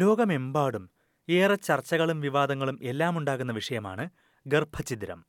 ലോകമെമ്പാടും 0.00 0.90
ഏറെ 1.28 1.54
ചർച്ചകളും 1.54 2.20
വിവാദങ്ങളും 2.20 2.78
എല്ലാം 2.82 3.18
ഉണ്ടാകുന്ന 3.18 3.52
വിഷയമാണ് 3.52 4.04
ഗർഭഛിദ്രം. 4.46 5.20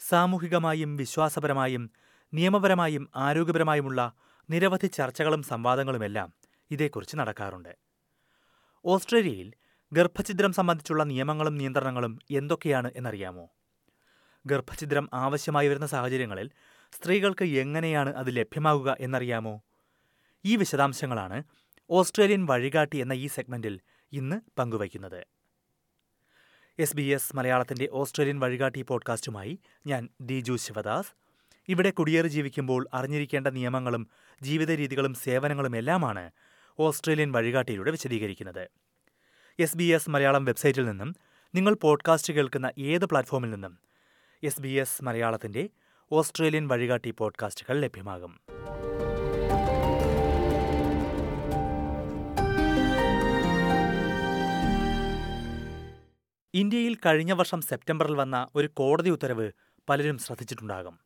സാമൂഹികമായും 0.00 0.96
വിശ്വാസപരമായും 0.96 1.90
നിയമപരമായും 2.34 3.08
ആരോഗ്യപരമായുമുള്ള 3.16 4.12
നിരവധി 4.50 4.86
ചർച്ചകളും 4.86 5.42
സംവാദങ്ങളുമെല്ലാം 5.42 6.28
ഇതേക്കുറിച്ച് 6.70 7.16
നടക്കാറുണ്ട്. 7.16 7.72
ഓസ്ട്രേലിയയിൽ 8.84 9.52
ഗർഭഛിദ്രം 9.92 10.52
സംബന്ധിച്ചുള്ള 10.52 11.02
നിയമങ്ങളും 11.04 11.54
നിയന്ത്രണങ്ങളും 11.54 12.18
എന്തൊക്കെയാണ് 12.30 12.90
എന്നറിയാമോ? 12.96 13.48
ഗർഭഛിദ്രം 14.46 15.08
ആവശ്യമായി 15.14 15.68
വരുന്ന 15.68 15.86
സാഹചര്യങ്ങളിൽ 15.86 16.50
സ്ത്രീകൾക്ക് 16.92 17.44
എങ്ങനെയാണ് 17.44 18.10
അത് 18.16 18.36
ലഭ്യമാകുക 18.36 18.96
എന്നറിയാമോ? 19.00 19.62
ഈ 20.44 20.56
വിശദാംശങ്ങളാണ് 20.56 21.42
ഓസ്ട്രേലിയൻ 21.90 22.46
വഴികാട്ടി 22.46 22.96
എന്ന 22.96 23.12
ഈ 23.12 23.26
സെഗ്മെന്റിൽ 23.26 23.80
ഇന്ന് 24.12 24.40
പങ്കുവയ്ക്കുന്നത്. 24.58 25.26
എസ് 26.78 26.96
ബി 26.96 27.02
എസ് 27.02 27.36
മലയാളത്തിന്റെ 27.36 27.88
ഓസ്ട്രേലിയൻ 27.92 28.40
വഴികാട്ടി 28.40 28.82
പോഡ്കാസ്റ്റുമായി 28.82 29.58
ഞാൻ 29.86 30.08
ദിജു 30.20 30.56
ശിവദാസ്. 30.56 31.08
ഇവിടെ 31.68 31.90
കുടിയേറി 31.90 32.28
ജീവിക്കുമ്പോൾ 32.28 32.86
അറിഞ്ഞിരിക്കേണ്ട 32.94 33.46
നിയമങ്ങളും 33.46 34.08
ജീവിത 34.42 34.70
രീതികളും 34.70 35.14
സേവനങ്ങളും 35.14 35.76
എല്ലാമാണ് 35.76 36.30
ഓസ്ട്രേലിയൻ 36.78 37.32
വഴികാട്ടിയിലൂടെ 37.32 37.90
വിശദീകരിക്കുന്നത്. 37.90 38.68
എസ് 39.58 39.76
ബി 39.76 39.84
എസ് 39.84 40.10
മലയാളം 40.10 40.44
വെബ്സൈറ്റിൽ 40.44 40.86
നിന്നും 40.86 41.16
നിങ്ങൾ 41.54 41.74
പോഡ്കാസ്റ്റ് 41.74 42.32
കേൾക്കുന്ന 42.32 42.72
ഏത് 42.78 43.04
പ്ലാറ്റ്ഫോമിൽ 43.04 43.50
നിന്നും 43.50 43.78
എസ് 44.42 44.60
ബി 44.60 44.68
എസ് 44.68 45.04
മലയാളത്തിന്റെ 45.04 45.68
ഓസ്ട്രേലിയൻ 46.12 46.68
വഴികാട്ടി 46.68 47.10
പോഡ്കാസ്റ്റുകൾ 47.10 47.80
ലഭ്യമാകും. 47.80 48.40
ഇന്ത്യയിൽ 56.54 56.96
കഴിഞ്ഞ 57.06 57.32
വർഷം 57.32 57.60
സെപ്റ്റംബറിൽ 57.60 58.14
വന്ന 58.14 58.48
ഒരു 58.54 58.66
കോടതി 58.66 59.10
ഉത്തരവ് 59.10 59.52
പലരും 59.88 60.18
ശ്രദ്ധിച്ചിട്ടുണ്ടാകും. 60.18 60.98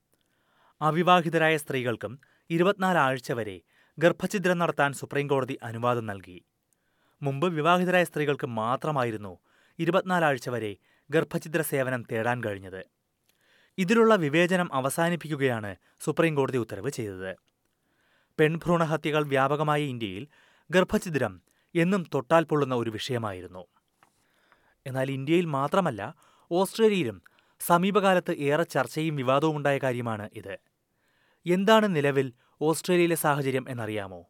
അവിവാഹിതരായ 0.80 1.56
സ്ത്രീകൾക്കും 1.56 2.18
ഇരുപത്തിനാല് 2.50 2.98
ആഴ്ച 2.98 3.32
വരെ 3.32 3.60
ഗർഭഛിദ്രം 3.98 4.58
നടത്താൻ 4.58 4.92
സുപ്രീംകോടതി 4.92 5.58
അനുവാദം 5.62 6.06
നൽകി. 6.06 6.44
മുമ്പ് 7.22 7.54
വിവാഹിതരായ 7.54 8.04
സ്ത്രീകൾക്ക് 8.04 8.46
മാത്രമായിരുന്നു 8.46 9.38
ഇരുപത്തിനാല് 9.78 10.24
ആഴ്ച 10.24 10.48
വരെ 10.48 10.76
ഗർഭഛിദ്ര 11.10 11.62
സേവനം 11.62 12.02
തേടാൻ 12.12 12.44
കഴിഞ്ഞത്. 12.44 12.84
ഇതിലുള്ള 13.78 14.14
വിവേചനം 14.14 14.74
അവസാനിപ്പിക്കുകയാണ് 14.74 15.76
സുപ്രീംകോടതി 16.00 16.58
ഉത്തരവ് 16.58 16.90
ചെയ്തത്. 16.90 17.36
പെൺഭ്രൂണഹത്യകൾ 18.38 19.26
വ്യാപകമായ 19.26 19.82
ഇന്ത്യയിൽ 19.82 20.28
ഗർഭഛിദ്രം 20.70 21.42
എന്നും 21.74 22.06
തൊട്ടാൽ 22.14 22.44
പൊള്ളുന്ന 22.44 22.74
ഒരു 22.74 22.90
വിഷയമായിരുന്നു. 22.90 23.66
എന്നാൽ 24.86 25.10
ഇന്ത്യയിൽ 25.10 25.44
മാത്രമല്ല 25.44 26.14
ഓസ്ട്രേലിയയിലും 26.50 27.22
സമീപകാലത്ത് 27.60 28.32
ഏറെ 28.34 28.62
ചർച്ചയും 28.62 29.16
വിവാദവും 29.16 29.56
ഉണ്ടായ 29.56 29.78
കാര്യമാണ് 29.78 30.28
ഇത്. 30.36 30.58
എന്താണ് 31.46 31.96
നിലവിൽ 31.96 32.32
ഓസ്ട്രേലിയയിലെ 32.60 33.16
സാഹചര്യം 33.16 33.66
എന്നറിയാമോ? 33.68 34.26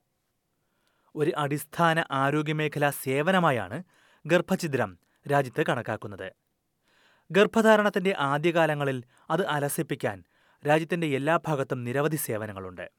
ഒരു 1.14 1.32
അടിസ്ഥാന 1.36 2.04
ആരോഗ്യമേഖലാ 2.10 2.90
സേവനമായാണ് 2.90 3.82
ഗർഭഛിദ്രം 4.26 4.98
രാജ്യത്ത് 5.32 5.66
കണക്കാക്കുന്നത്. 5.66 6.32
ഗർഭധാരണത്തിന്റെ 7.30 8.14
ആദ്യകാലങ്ങളിൽ 8.18 9.04
അത് 9.30 9.46
അലസിപ്പിക്കാൻ 9.46 10.24
രാജ്യത്തിന്റെ 10.68 11.06
എല്ലാ 11.06 11.38
ഭാഗത്തും 11.46 11.84
നിരവധി 11.84 12.16
സേവനങ്ങളുണ്ട്. 12.16 12.90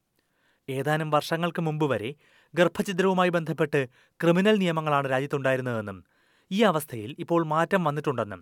ഏതാനും 0.70 1.10
വർഷങ്ങൾക്ക് 1.10 1.62
മുമ്പ് 1.62 1.86
വരെ 1.86 2.16
ഗർഭഛിദ്രവുമായി 2.56 3.30
ബന്ധപ്പെട്ട് 3.30 3.90
ക്രിമിനൽ 4.24 4.56
നിയമങ്ങളാണ് 4.56 5.10
രാജ്യത്തുണ്ടായിരുന്നതെന്നും 5.12 6.06
ഈ 6.52 6.60
അവസ്ഥയിൽ 6.64 7.12
ഇപ്പോൾ 7.20 7.42
മാറ്റം 7.46 7.82
വന്നിട്ടുണ്ടെന്നും 7.84 8.42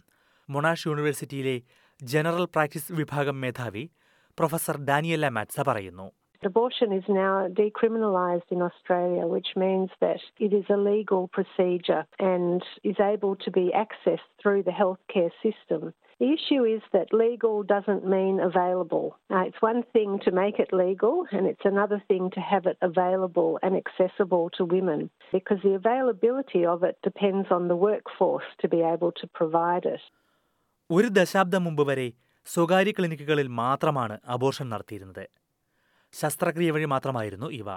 മൊണാഷ് 0.50 0.86
യൂണിവേഴ്സിറ്റിയിലെ 0.88 1.56
ജനറൽ 2.00 2.46
പ്രാക്ടീസ് 2.56 2.94
വിഭാഗം 2.94 3.38
മേധാവി 3.42 3.84
പ്രൊഫസർ 4.38 4.78
ഡാനിയല 4.92 5.30
മാറ്റ്സ 5.30 5.60
പറയുന്നു 5.72 6.08
Abortion 6.44 6.92
is 6.92 7.04
now 7.10 7.48
decriminalised 7.50 8.50
in 8.52 8.62
Australia, 8.62 9.24
which 9.26 9.48
means 9.56 9.90
that 10.00 10.20
it 10.40 10.54
is 10.54 10.66
a 10.70 10.78
legal 10.78 11.28
procedure 11.30 12.04
and 12.32 12.62
is 12.84 13.00
able 13.04 13.36
to 13.36 13.52
be 13.52 13.72
accessed 13.76 14.30
through 14.42 14.62
the 14.62 14.72
healthcare 14.72 15.32
system. 15.42 15.82
The 16.22 16.32
issue 16.32 16.64
is 16.66 16.82
that 16.94 17.14
legal 17.14 17.64
doesn't 17.66 18.08
mean 18.08 18.40
available. 18.42 19.06
Uh, 19.30 19.40
it's 19.40 19.62
one 19.62 19.84
thing 19.86 20.18
to 20.20 20.32
make 20.34 20.60
it 20.60 20.72
legal, 20.74 21.26
and 21.30 21.46
it's 21.46 21.66
another 21.66 22.02
thing 22.08 22.30
to 22.32 22.42
have 22.42 22.66
it 22.66 22.78
available 22.82 23.60
and 23.62 23.76
accessible 23.76 24.50
to 24.52 24.64
women 24.66 25.02
because 25.34 25.60
the 25.62 25.74
availability 25.74 26.66
of 26.66 26.84
it 26.84 26.96
depends 27.04 27.50
on 27.52 27.68
the 27.68 27.76
workforce 27.78 28.48
to 28.62 28.70
be 28.70 28.82
able 28.94 29.12
to 29.14 29.28
provide 29.40 29.88
it. 29.88 30.04
ഒരു 30.90 31.10
ദശാബ്ദം 31.20 31.64
മുമ്പ് 31.68 31.84
വരെ 31.90 32.08
സ്വകാര്യ 32.48 32.92
ക്ലിനിക്കുകളിൽ 32.92 33.48
മാത്രമാണ് 33.62 34.16
abortion 34.34 34.68
നടത്തിയിരുന്നത് 34.70 35.24
ശസ്ത്രക്രിയ 36.14 36.72
വഴി 36.72 36.88
മാത്രമായിരുന്നു 36.88 37.48
ഇവ 37.60 37.70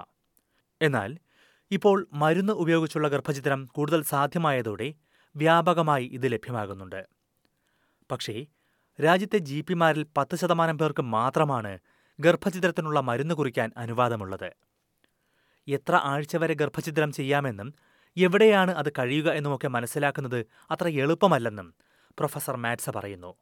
എന്നാൽ 0.81 1.11
ഇപ്പോൾ 1.71 1.97
മരുന്ന് 2.21 2.53
ഉപയോഗിച്ചുള്ള 2.63 3.07
ഗർഭചിത്രം 3.07 3.61
കൂടുതൽ 3.77 4.01
സാധ്യമായതോടെ 4.13 4.89
വ്യാപകമായി 5.35 6.05
ഇത് 6.17 6.27
ലഭ്യമാകുന്നുണ്ട് 6.35 7.01
പക്ഷേ 8.11 8.45
രാജ്യത്തെ 9.03 9.37
ജി 9.37 9.61
പിമാരിൽ 9.61 10.05
പത്ത് 10.17 10.35
ശതമാനം 10.35 10.77
പേർക്ക് 10.77 11.01
മാത്രമാണ് 11.01 11.79
ഗർഭഛിദ്രത്തിനുള്ള 12.19 12.99
മരുന്ന് 12.99 13.35
കുറിക്കാൻ 13.35 13.71
അനുവാദമുള്ളത്. 13.77 14.53
എത്ര 15.67 15.95
ആഴ്ച 15.95 16.37
വരെ 16.37 16.53
ഗർഭഛിദ്രം 16.53 17.11
ചെയ്യാമെന്നും 17.11 17.73
എവിടെയാണ് 18.17 18.71
അത് 18.71 18.91
കഴിയുക 18.99 19.31
എന്നുമൊക്കെ 19.31 19.67
മനസ്സിലാക്കുന്നത് 19.67 20.45
അത്ര 20.71 20.87
എളുപ്പമല്ലെന്നും 20.87 21.73
പ്രൊഫസർ 22.19 22.55
മാറ്റ്സ 22.55 22.89
പറയുന്നു. 22.89 23.35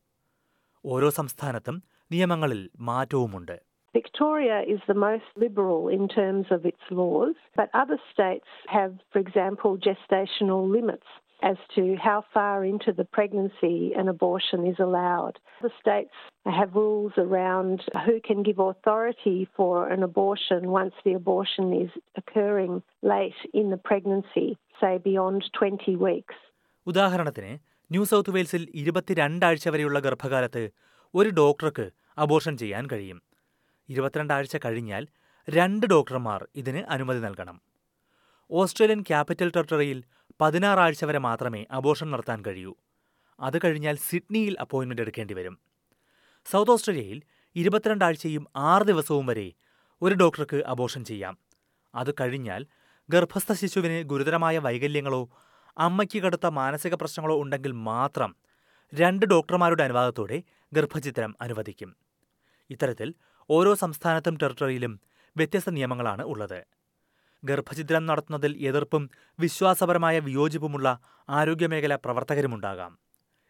ഓരോ 0.86 1.10
സംസ്ഥാനത്തും 1.10 1.84
നിയമങ്ങളിൽ 2.12 2.70
മാറ്റവുമുണ്ട്. 2.80 3.68
Victoria 3.98 4.58
is 4.76 4.82
the 4.92 4.98
most 5.00 5.30
liberal 5.44 5.86
in 5.96 6.04
terms 6.08 6.48
of 6.56 6.62
its 6.66 6.84
laws, 6.92 7.38
but 7.60 7.68
other 7.82 7.98
states 8.12 8.52
have, 8.76 8.94
for 9.12 9.20
example, 9.26 9.74
gestational 9.88 10.64
limits. 10.76 11.10
As 11.42 11.58
to 11.76 11.96
how 11.98 12.24
far 12.34 12.66
into 12.66 12.92
the 12.92 13.06
pregnancy 13.08 13.94
an 13.94 14.08
abortion 14.08 14.66
is 14.66 14.80
allowed. 14.80 15.36
The 15.62 15.72
states 15.80 16.16
have 16.48 16.76
rules 16.76 17.14
around 17.18 17.84
who 18.06 18.20
can 18.20 18.42
give 18.44 18.60
authority 18.62 19.48
for 19.56 19.88
an 19.88 20.04
abortion 20.04 20.72
once 20.72 20.96
the 21.04 21.14
abortion 21.14 21.74
is 21.76 21.92
occurring 22.16 22.74
late 23.04 23.40
in 23.54 23.70
the 23.70 23.78
pregnancy, 23.80 24.48
say 24.82 24.94
beyond 25.00 25.42
20 25.54 25.96
weeks. 26.08 26.36
ഉദാഹരണത്തിന് 26.88 27.54
new 27.92 28.04
south 28.06 28.34
വെയിൽസിൽ 28.36 28.64
ഇരുപത്തിരണ്ടാഴ്ച 28.82 29.68
വരെയുള്ള 29.70 30.00
ഗർഭകാലത്ത് 30.00 30.64
ഒരു 31.14 31.30
ഡോക്ടർക്ക് 31.40 31.86
abortion 32.18 32.58
ചെയ്യാൻ 32.58 32.86
കഴിയും 32.88 33.20
ഇരുപത്തിരണ്ടാഴ്ച 33.90 34.58
കഴിഞ്ഞാൽ 34.58 35.04
രണ്ട് 35.48 35.86
ഡോക്ടർമാർ 35.94 36.42
ഇതിന് 36.62 36.82
അനുമതി 36.94 37.22
നൽകണം 37.26 37.58
ഓസ്ട്രേലിയൻ 38.52 39.02
ക്യാപിറ്റൽ 39.02 39.52
ടെറിട്ടറിയിൽ 39.56 40.04
പതിനാറാഴ്ച 40.42 41.06
വരെ 41.06 41.18
മാത്രമേ 41.18 41.66
അബോർഷൻ 41.72 42.12
നടത്താൻ 42.12 42.44
കഴിയൂ. 42.48 42.76
അത് 43.40 43.58
കഴിഞ്ഞാൽ 43.64 43.96
സിഡ്നിയിൽ 43.96 44.56
അപ്പോയിൻമെന്റ് 44.60 45.02
എടുക്കേണ്ടി 45.02 45.34
വരും. 45.34 45.60
സൗത്ത് 46.46 46.72
ഓസ്ട്രേലിയയിൽ 46.72 47.22
ഇരുപത്തിരണ്ടാഴ്ചയും 47.56 48.48
ആറ് 48.56 48.82
ദിവസവും 48.82 49.26
വരെ 49.26 49.54
ഒരു 50.02 50.16
ഡോക്ടർക്ക് 50.16 50.64
അബോർഷൻ 50.66 51.06
ചെയ്യാം. 51.06 51.38
അത് 51.96 52.14
കഴിഞ്ഞാൽ 52.22 52.66
ഗർഭസ്ഥ 53.10 53.54
ശിശുവിന് 53.54 54.04
ഗുരുതരമായ 54.04 54.58
വൈകല്യങ്ങളോ 54.60 55.30
അമ്മയ്ക്ക് 55.78 56.20
കടുത്ത 56.22 56.46
മാനസിക 56.46 56.94
പ്രശ്നങ്ങളോ 56.94 57.42
ഉണ്ടെങ്കിൽ 57.42 57.72
മാത്രം 57.72 58.36
രണ്ട് 58.94 59.26
ഡോക്ടർമാരുടെ 59.26 59.84
അനുവാദത്തോടെ 59.84 60.44
ഗർഭചിത്രം 60.74 61.36
അനുവദിക്കും. 61.42 61.96
ഇത്തരത്തിൽ 62.70 63.14
ഓരോ 63.50 63.76
സംസ്ഥാനത്തും 63.76 64.38
ടെറിട്ടറിയിലും 64.38 65.02
വ്യത്യസ്ത 65.38 65.70
നിയമങ്ങളാണ് 65.70 66.22
ഉള്ളത്. 66.22 66.77
ഗർഭചിത്രം 67.44 68.06
നടത്തുന്നതിൽ 68.06 68.58
എതിർപ്പും 68.58 69.10
വിശ്വാസപരമായ 69.40 70.20
വിയോജിപ്പുമുള്ള 70.20 71.00
ആരോഗ്യമേഖല 71.30 71.96
പ്രവർത്തകരുമുണ്ടാകാം. 71.96 73.00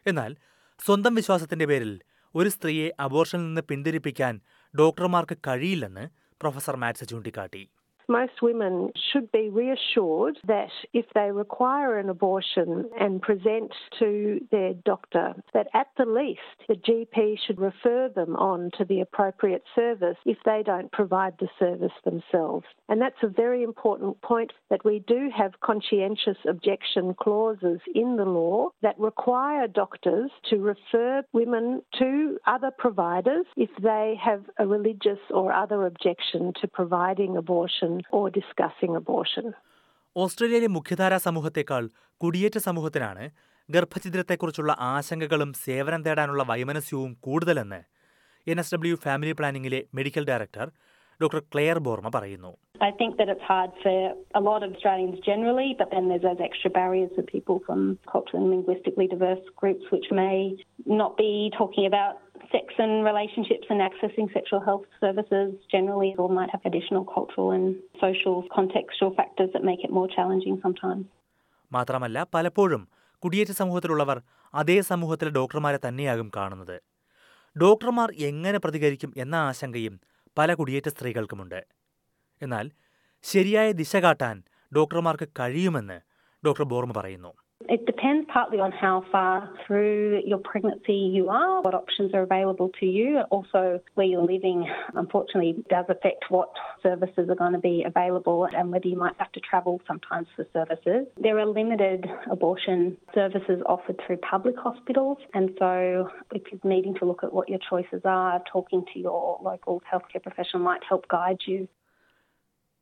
എന്നാൽ 0.06 0.38
സ്വന്തം 0.86 1.16
വിശ്വാസത്തിന്റെ 1.16 1.66
പേരിൽ 1.66 2.02
ഒരു 2.36 2.50
സ്ത്രീയെ 2.50 2.92
അബോർഷനിൽ 3.00 3.44
നിന്ന് 3.44 3.62
പിന്തിരിപ്പിക്കാൻ 3.62 4.42
ഡോക്ടർമാർക്ക് 4.78 5.38
കഴിയില്ലെന്ന് 5.48 6.08
പ്രൊഫസർ 6.42 6.76
മാറ്റ്സ് 6.76 7.10
ചൂണ്ടിക്കാട്ടി. 7.10 7.70
Most 8.10 8.42
women 8.42 8.92
should 9.12 9.30
be 9.34 9.50
reassured 9.50 10.40
that 10.48 10.70
if 10.94 11.06
they 11.14 11.30
require 11.30 12.00
an 12.00 12.10
abortion 12.10 12.90
and 12.98 13.22
present 13.22 13.74
to 14.00 14.40
their 14.50 14.74
doctor, 14.74 15.34
that 15.54 15.68
at 15.74 15.88
the 15.98 16.06
least 16.06 16.40
the 16.70 16.76
GP 16.76 17.38
should 17.46 17.60
refer 17.60 18.08
them 18.08 18.38
on 18.38 18.72
to 18.78 18.86
the 18.86 19.02
appropriate 19.02 19.64
service 19.76 20.16
if 20.26 20.38
they 20.46 20.64
don't 20.66 20.92
provide 20.94 21.34
the 21.40 21.50
service 21.60 21.92
themselves. 22.06 22.66
And 22.88 23.02
that's 23.02 23.22
a 23.24 23.28
very 23.28 23.64
important 23.64 24.22
point 24.22 24.54
that 24.70 24.86
we 24.86 25.00
do 25.06 25.30
have 25.36 25.60
conscientious 25.60 26.38
objection 26.48 27.14
clauses 27.14 27.82
in 27.94 28.16
the 28.16 28.26
law 28.26 28.70
that 28.82 28.98
require 28.98 29.68
doctors 29.68 30.32
to 30.50 30.58
refer 30.60 31.24
women 31.34 31.82
to 32.00 32.40
other 32.48 32.72
providers 32.78 33.46
if 33.58 33.70
they 33.82 34.18
have 34.24 34.44
a 34.60 34.66
religious 34.66 35.20
or 35.30 35.52
other 35.52 35.86
objection 35.86 36.54
to 36.62 36.68
providing 36.68 37.36
abortion 37.36 37.97
or 38.12 38.26
discussing 38.32 38.94
abortion. 39.02 39.48
ഓസ്ട്രേലിയയിലെ 40.16 40.68
മുഖ്യധാരാ 40.68 41.18
സമൂഹത്തെക്കാൾ 41.18 41.84
കുടിയേറ്റ 42.22 42.58
സമൂഹത്തിനാണ് 42.60 43.24
ഗർഭഛിദ്രത്തെക്കുറിച്ചുള്ള 43.70 44.72
ആശങ്കകളും 44.94 45.52
സേവനം 45.66 46.02
തേടാനുള്ള 46.02 46.44
വൈമനസ്യവും 46.44 47.12
കൂടുതലെന്ന് 47.20 47.80
N 48.48 48.60
S 48.60 48.74
W 48.76 48.96
family 49.06 49.34
പ്ലാനിംഗിലെ 49.34 49.82
medical 49.94 50.26
director 50.30 50.68
doctor 51.20 51.42
Clare 51.54 51.80
Boerma 51.80 52.10
പറയുന്നു 52.18 52.54
I 52.82 52.92
think 52.92 53.12
that 53.20 53.30
it's 53.34 53.46
hard 53.52 53.72
for 53.84 53.94
a 54.36 54.42
lot 54.42 54.62
of 54.66 54.70
Australians 54.76 55.16
generally, 55.22 55.70
but 55.80 55.88
then 55.94 56.04
there's 56.10 56.26
those 56.28 56.42
extra 56.48 56.70
barriers 56.72 57.12
for 57.16 57.24
people 57.28 57.58
from 57.68 57.80
culturally 58.12 58.42
and 58.42 58.52
linguistically 58.56 59.08
diverse 59.08 59.46
groups 59.62 59.86
which 59.94 60.08
may 60.14 60.36
not 61.00 61.14
be 61.18 61.32
talking 61.58 61.86
about 61.88 62.14
sex 62.50 62.66
and 62.78 63.04
relationships 63.04 63.68
and 63.70 63.82
accessing 63.82 64.32
sexual 64.34 64.62
health 64.62 64.86
services 65.00 65.54
generally, 65.72 66.12
or 66.18 66.30
might 66.30 66.52
have 66.52 66.66
additional 66.66 67.04
cultural 67.06 67.52
and 67.52 67.66
social 68.02 68.44
contextual 68.50 69.16
factors 69.16 69.50
that 69.54 69.64
make 69.64 69.84
it 69.84 69.92
more 69.92 70.10
challenging 70.10 70.58
sometimes. 70.62 71.06
മാത്രമല്ല 71.72 72.18
പലപ്പോഴും 72.34 72.84
കുടിയേറ്റ 73.24 73.52
സമൂഹത്തിലുള്ളവർ 73.52 74.18
അതേ 74.54 74.82
സമൂഹത്തിലെ 74.82 75.32
ഡോക്ടർമാരെ 75.32 75.80
തന്നെയാകും 75.86 76.28
കാണുന്നത് 76.36 76.78
ഡോക്ടർമാർ 77.56 78.10
എങ്ങനെ 78.20 78.58
പ്രതികരിക്കും 78.58 79.12
എന്ന 79.18 79.36
ആശങ്കയും 79.48 79.96
പല 80.38 80.54
കുടിയേറ്റ 80.54 80.88
സ്ത്രീകൾക്കുമുണ്ട് 80.88 81.60
എന്നാൽ 82.42 82.66
ശരിയായ 83.26 83.68
ദിശ 83.72 83.96
കാട്ടാൻ 83.96 84.38
ഡോക്ടർമാർക്ക് 84.72 85.28
കഴിയുമെന്ന് 85.40 85.98
ഡോക്ടർ 86.44 86.64
ബോർമ 86.64 86.92
പറയുന്നു 86.92 87.32
It 87.69 87.87
depends 87.87 88.29
partly 88.37 88.59
on 88.59 88.73
how 88.73 89.05
far 89.13 89.49
through 89.63 90.23
your 90.27 90.39
pregnancy 90.39 90.95
you 91.17 91.29
are, 91.29 91.63
what 91.63 91.75
options 91.75 92.13
are 92.13 92.23
available 92.23 92.71
to 92.81 92.87
you. 92.87 93.21
Also, 93.31 93.61
where 93.95 94.09
you're 94.13 94.29
living, 94.35 94.59
unfortunately, 94.95 95.53
does 95.71 95.87
affect 95.89 96.25
what 96.29 96.51
services 96.83 97.31
are 97.33 97.37
going 97.37 97.53
to 97.53 97.61
be 97.61 97.85
available 97.93 98.49
and 98.53 98.73
whether 98.73 98.89
you 98.89 98.99
might 99.05 99.15
have 99.19 99.31
to 99.33 99.41
travel 99.41 99.81
sometimes 99.87 100.27
for 100.35 100.45
services. 100.53 101.07
There 101.27 101.39
are 101.39 101.47
limited 101.61 102.01
abortion 102.37 102.97
services 103.15 103.63
offered 103.75 103.99
through 104.05 104.19
public 104.33 104.57
hospitals, 104.59 105.19
and 105.33 105.47
so 105.61 105.71
if 106.33 106.43
you're 106.51 106.73
needing 106.75 106.97
to 106.97 107.05
look 107.05 107.23
at 107.23 107.33
what 107.33 107.49
your 107.49 107.61
choices 107.71 108.03
are, 108.05 108.43
talking 108.53 108.85
to 108.93 108.99
your 108.99 109.39
local 109.51 109.83
healthcare 109.93 110.23
professional 110.29 110.63
might 110.71 110.85
help 110.91 111.07
guide 111.19 111.43
you. 111.53 111.61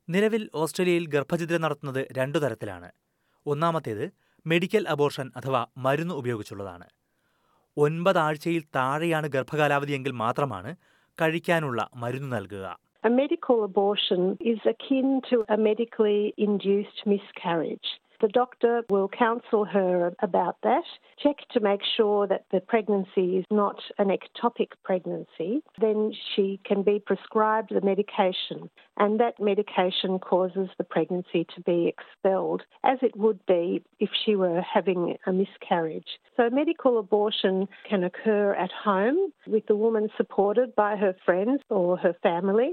നിലവിൽ 0.09 0.43
ഓസ്ട്രേലിയയിൽ 0.55 1.05
ഗർഭഛിദ്രം 1.15 1.61
നടത്തുന്നത് 1.65 2.01
രണ്ടു 2.19 2.39
തരത്തിലാണ് 2.39 2.89
ഒന്നാമത്തേത് 3.47 4.05
medical 4.46 4.88
abortion 4.88 5.32
അഥവാ 5.38 5.66
മരുന്ന് 5.78 6.16
ഉപയോഗിച്ചുള്ളതാണ് 6.16 6.88
ഒൻപതാഴ്ചയിൽ 7.78 8.64
താഴെയാണ് 8.76 9.28
ഗർഭകാലാവധിയെങ്കിൽ 9.28 10.12
മാത്രമാണ് 10.24 10.74
കഴിക്കാനുള്ള 11.18 11.90
മരുന്ന് 11.96 12.36
നൽകുക 12.38 12.66
A 13.04 13.10
medical 13.12 13.58
abortion 13.66 14.22
is 14.44 14.62
akin 14.66 15.08
to 15.30 15.36
a 15.50 15.58
medically 15.60 16.20
induced 16.38 17.00
miscarriage. 17.06 17.90
The 18.21 18.29
doctor 18.29 18.73
will 18.91 19.09
counsel 19.09 19.65
her 19.65 20.13
about 20.21 20.57
that, 20.63 20.85
check 21.23 21.39
to 21.55 21.59
make 21.61 21.81
sure 21.97 22.27
that 22.27 22.45
the 22.53 22.61
pregnancy 22.73 23.39
is 23.39 23.47
not 23.51 23.79
an 24.03 24.09
ectopic 24.19 24.73
pregnancy. 24.85 25.63
Then 25.81 26.13
she 26.29 26.61
can 26.69 26.83
be 26.83 26.97
prescribed 27.01 27.71
the 27.75 27.81
medication, 27.93 28.69
and 28.99 29.19
that 29.23 29.41
medication 29.41 30.13
causes 30.19 30.69
the 30.77 30.85
pregnancy 30.85 31.47
to 31.55 31.63
be 31.63 31.79
expelled, 31.93 32.61
as 32.85 32.99
it 33.09 33.17
would 33.17 33.41
be 33.47 33.65
if 34.01 34.11
she 34.21 34.37
were 34.37 34.61
having 34.77 35.17
a 35.27 35.33
miscarriage. 35.33 36.11
So, 36.37 36.43
medical 36.51 36.95
abortion 36.99 37.69
can 37.89 38.05
occur 38.05 38.53
at 38.65 38.73
home 38.89 39.21
with 39.47 39.65
the 39.71 39.77
woman 39.85 40.05
supported 40.21 40.69
by 40.85 40.93
her 41.05 41.15
friends 41.27 41.61
or 41.71 41.89
her 42.05 42.15
family. 42.29 42.71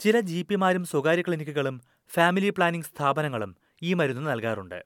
ചില 0.00 0.18
G 0.28 0.38
പിമാരും 0.50 0.84
സ്വകാര്യ 0.90 1.22
ക്ലിനിക്കുകളും 1.26 1.76
family 2.14 2.50
planning 2.58 2.88
സ്ഥാപനങ്ങളും 2.90 3.50
ഈ 3.83 3.93
മരുന്ന് 3.93 4.31
നൽകാറുണ്ട്. 4.31 4.85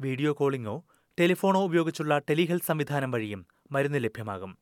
video 0.00 0.32
കോളിംഗോ 0.32 0.84
ടെലിഫോണോ 1.20 1.64
ഉപയോഗിച്ചുള്ള 1.64 2.18
telehealth 2.18 2.66
സംവിധാനം 2.66 3.10
വഴിയും 3.10 3.46
മരുന്ന് 3.70 4.04
ലഭ്യമാകും. 4.04 4.58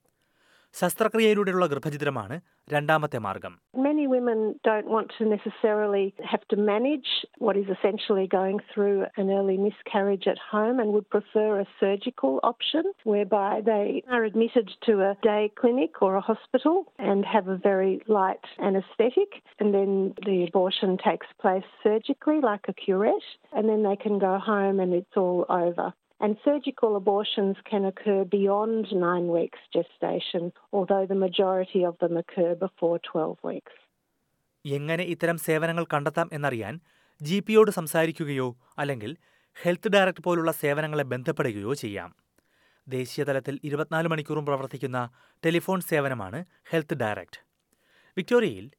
ശസ്ത്രക്രിയയിലൂടെയുള്ള 0.81 1.65
ഗർഭഛിദ്രമാണ് 1.71 2.35
രണ്ടാമത്തെ 2.73 3.19
മാർഗം 3.25 3.53
Many 3.88 4.05
women 4.13 4.39
don't 4.69 4.88
want 4.95 5.07
to 5.17 5.23
necessarily 5.33 6.03
have 6.31 6.44
to 6.51 6.57
manage 6.71 7.09
what 7.45 7.55
is 7.61 7.69
essentially 7.75 8.25
going 8.39 8.57
through 8.71 8.97
an 9.21 9.27
early 9.38 9.57
miscarriage 9.65 10.25
at 10.33 10.39
home 10.53 10.77
and 10.81 10.89
would 10.95 11.07
prefer 11.15 11.47
a 11.59 11.67
surgical 11.81 12.33
option 12.51 12.85
whereby 13.11 13.51
they 13.71 13.85
are 14.15 14.23
admitted 14.29 14.67
to 14.88 14.94
a 15.09 15.13
day 15.31 15.44
clinic 15.61 15.94
or 16.05 16.11
a 16.15 16.27
hospital 16.31 16.77
and 17.09 17.31
have 17.35 17.47
a 17.55 17.59
very 17.71 17.94
light 18.19 18.45
anaesthetic 18.69 19.31
and 19.59 19.69
then 19.77 19.91
the 20.29 20.39
abortion 20.50 20.94
takes 21.09 21.29
place 21.44 21.67
surgically 21.88 22.39
like 22.51 22.65
a 22.73 22.77
curette 22.83 23.29
and 23.55 23.65
then 23.71 23.83
they 23.89 23.97
can 24.05 24.17
go 24.29 24.35
home 24.53 24.79
and 24.85 24.94
it's 25.01 25.17
all 25.25 25.41
over. 25.63 25.88
And 26.20 26.36
surgical 26.44 26.96
abortions 26.96 27.56
can 27.70 27.84
occur 27.84 28.24
beyond 28.24 28.86
nine 28.92 29.26
weeks 29.28 29.60
gestation, 29.76 30.52
although 30.72 31.06
the 31.06 31.18
majority 31.26 31.80
of 31.84 31.94
them 32.00 32.16
occur 32.22 32.52
before 32.64 32.96
12 33.10 33.36
weeks. 33.50 33.74
എങ്ങനെ 34.64 35.04
ഇത്തരം 35.04 35.38
സേവനങ്ങൾ 35.38 35.86
കണ്ടെത്താം 35.94 36.30
എന്നറിയാൻ 36.32 36.80
G 37.20 37.40
പിയോട് 37.40 37.70
സംസാരിക്കുകയോ 37.70 38.56
അല്ലെങ്കിൽ 38.78 39.16
health 39.62 39.88
direct 39.88 40.22
പോലുള്ള 40.22 40.52
സേവനങ്ങളെ 40.52 41.04
ബന്ധപ്പെടുകയോ 41.04 41.74
ചെയ്യാം. 41.74 42.10
ദേശീയതലത്തിൽ 42.88 43.60
ഇരുപത്തിനാല് 43.64 44.08
മണിക്കൂറും 44.08 44.46
പ്രവർത്തിക്കുന്ന 44.46 45.10
ടെലിഫോൺ 45.44 45.80
സേവനമാണ് 45.80 46.44
health 46.70 46.94
direct. 46.94 47.40
വിക്ടോറിയയിൽ 48.16 48.70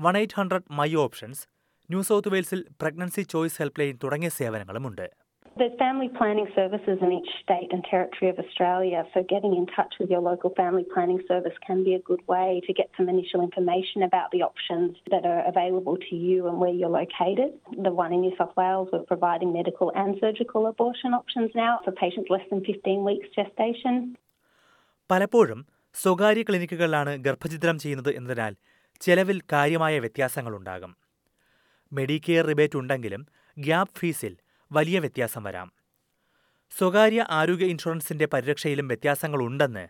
one 0.00 0.16
eight 0.16 0.34
hundred 0.36 0.70
my 0.70 0.94
options 0.94 1.42
New 1.90 2.02
South 2.02 2.28
വെയിൽസിൽ 2.28 2.62
pregnancy 2.82 3.22
choice 3.34 3.62
help 3.62 3.80
line 3.80 3.98
തുടങ്ങിയ 4.04 4.28
സേവനങ്ങളുമുണ്ട് 4.28 5.23
There's 5.56 5.78
family 5.78 6.08
planning 6.08 6.48
services 6.56 6.98
in 7.00 7.12
each 7.12 7.28
state 7.40 7.68
and 7.70 7.84
territory 7.88 8.28
of 8.28 8.38
Australia, 8.40 9.04
so 9.14 9.22
getting 9.22 9.54
in 9.54 9.66
touch 9.66 9.92
with 10.00 10.10
your 10.10 10.20
local 10.20 10.50
family 10.56 10.84
planning 10.92 11.20
service 11.28 11.52
can 11.64 11.84
be 11.84 11.94
a 11.94 12.00
good 12.00 12.22
way 12.26 12.60
to 12.66 12.72
get 12.72 12.90
some 12.96 13.08
initial 13.08 13.40
information 13.40 14.02
about 14.02 14.32
the 14.32 14.42
options 14.42 14.96
that 15.12 15.24
are 15.24 15.46
available 15.46 15.96
to 16.08 16.16
you 16.16 16.48
and 16.48 16.58
where 16.58 16.72
you're 16.72 16.88
located. 16.88 17.50
The 17.86 17.92
one 17.92 18.12
in 18.12 18.22
New 18.22 18.34
South 18.36 18.54
Wales, 18.56 18.88
we're 18.92 19.04
providing 19.14 19.52
medical 19.52 19.92
and 19.94 20.16
surgical 20.20 20.66
abortion 20.66 21.14
options 21.14 21.52
now 21.54 21.78
for 21.84 21.92
patients 21.92 22.28
less 22.30 22.46
than 22.50 22.60
15 22.64 23.04
weeks 23.10 23.28
gestation. 23.38 23.94
പലപ്പോഴും 25.10 25.58
സ്വകാര്യ 25.94 26.42
ക്ലിനിക്കുകളിലാണ് 26.42 27.12
ഗർഭഛിദ്രം 27.26 27.78
ചെയ്യുന്നത് 27.78 28.10
എന്നതിനാൽ 28.18 28.52
ചെലവിൽ 29.00 29.38
കാര്യമായ 29.52 29.94
വ്യത്യാസങ്ങളുണ്ടാകും 30.04 30.92
Medicare 31.92 32.44
rebate 32.50 32.76
ഉണ്ടെങ്കിലും 32.76 33.22
gap 33.56 33.96
ഫീസിൽ 33.98 34.32
വലിയ 34.76 34.98
വ്യത്യാസം 34.98 35.42
വരാം. 35.42 35.68
സ്വകാര്യ 36.72 37.20
ആരോഗ്യ 37.30 37.66
ഇൻഷുറൻസിന്റെ 37.66 38.26
പരിരക്ഷയിലും 38.26 38.86
വ്യത്യാസങ്ങളുണ്ടെന്ന് 38.88 39.84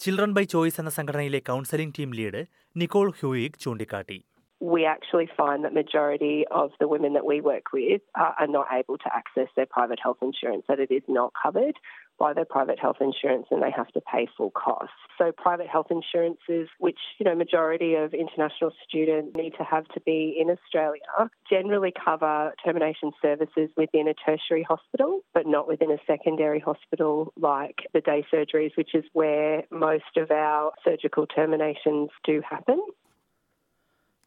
ചിൽഡ്രൻ 0.00 0.32
ബൈ 0.32 0.44
ചോയ്സ് 0.44 0.80
എന്ന 0.80 0.90
സംഘടനയിലെ 0.90 1.40
കൗൺസലിംഗ് 1.48 1.94
ടീം 1.98 2.10
ലീഡ് 2.14 2.42
നിക്കോൾ 2.76 3.08
ഹ്യൂയിക് 3.20 3.58
ചൂണ്ടിക്കാട്ടി. 3.60 4.18
We 4.60 4.84
actually 4.84 5.28
find 5.36 5.64
that 5.64 5.72
majority 5.72 6.44
of 6.50 6.70
the 6.78 6.86
women 6.86 7.14
that 7.14 7.24
we 7.24 7.40
work 7.40 7.72
with 7.72 8.02
are, 8.14 8.34
are 8.38 8.46
not 8.46 8.66
able 8.72 8.98
to 8.98 9.10
access 9.14 9.48
their 9.56 9.66
private 9.66 9.98
health 10.02 10.18
insurance, 10.20 10.64
that 10.68 10.78
it 10.78 10.90
is 10.90 11.02
not 11.08 11.32
covered 11.40 11.74
by 12.20 12.34
their 12.34 12.44
private 12.44 12.78
health 12.78 12.98
insurance 13.00 13.46
and 13.50 13.62
they 13.62 13.70
have 13.74 13.88
to 13.88 14.00
pay 14.02 14.28
full 14.36 14.50
costs. 14.50 14.92
So 15.16 15.32
private 15.32 15.66
health 15.66 15.86
insurances, 15.90 16.68
which, 16.78 16.98
you 17.18 17.24
know, 17.24 17.34
majority 17.34 17.94
of 17.94 18.12
international 18.12 18.72
students 18.86 19.34
need 19.34 19.54
to 19.56 19.64
have 19.64 19.88
to 19.94 20.00
be 20.00 20.36
in 20.38 20.50
Australia, 20.50 21.00
generally 21.48 21.92
cover 22.04 22.52
termination 22.62 23.12
services 23.22 23.70
within 23.76 24.06
a 24.06 24.14
tertiary 24.14 24.62
hospital, 24.68 25.20
but 25.32 25.46
not 25.46 25.66
within 25.66 25.90
a 25.90 25.96
secondary 26.06 26.60
hospital 26.60 27.32
like 27.40 27.86
the 27.94 28.02
day 28.02 28.24
surgeries, 28.32 28.76
which 28.76 28.94
is 28.94 29.04
where 29.14 29.64
most 29.70 30.18
of 30.18 30.30
our 30.30 30.72
surgical 30.84 31.26
terminations 31.26 32.10
do 32.24 32.42
happen. 32.48 32.82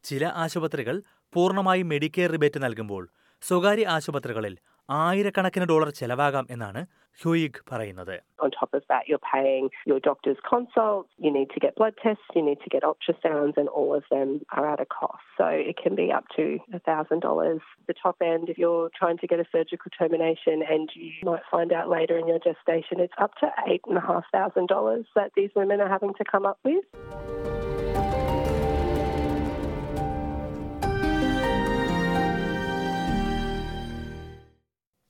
ചില 0.04 0.24
ആശുപത്രികൾ 0.24 1.02
പൂർണമായി 1.32 1.82
Medicare 1.82 2.30
rebate 2.30 2.62
നൽകുമ്പോൾ 2.62 3.08
സ്വകാര്യ 3.42 3.86
ആശുപത്രികളിൽ 3.86 4.56
ആയിരക്കണക്കിന് 4.90 5.64
dollar 5.64 5.90
ചെലവാകാം 5.90 6.46
എന്നാണ് 6.50 6.86
ഹ്യൂയിഗ് 7.22 7.60
പറയുന്നത്. 7.70 8.22
On 8.38 8.50
top 8.50 8.74
of 8.74 8.82
that, 8.88 9.04
you're 9.08 9.26
paying 9.34 9.70
your 9.86 10.00
doctor's 10.00 10.40
consults, 10.50 11.08
you 11.18 11.30
need 11.30 11.50
to 11.50 11.60
get 11.60 11.74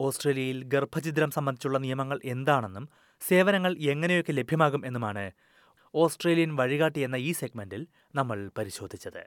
ഓസ്ട്രേലിയയിൽ 0.04 0.58
ഗർഭഛിദ്രം 0.75 1.30
സംബന്ധിച്ചുള്ള 1.30 1.78
നിയമങ്ങൾ 1.84 2.18
എന്താണെന്നും 2.25 2.87
സേവനങ്ങൾ 3.28 3.73
എങ്ങനെയൊക്കെ 3.92 4.32
ലഭ്യമാകും 4.32 4.82
എന്നുമാണ് 4.88 5.25
ഓസ്ട്രേലിയൻ 5.94 6.52
വഴികാട്ടി 6.61 7.00
എന്ന 7.00 7.16
ഈ 7.28 7.32
സെഗ്മെന്റിൽ 7.32 7.82
നമ്മൾ 8.14 8.38
പരിശോധിച്ചത്. 8.58 9.23